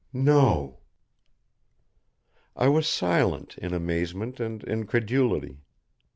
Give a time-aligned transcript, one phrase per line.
[0.13, 0.79] "No."
[2.55, 5.59] I was silent in amazement and incredulity.